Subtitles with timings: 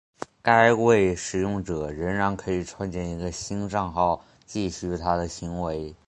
[0.41, 5.95] 该位使用者仍然可以创建一个新帐号继续他的行为。